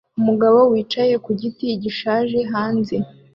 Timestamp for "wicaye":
0.71-1.15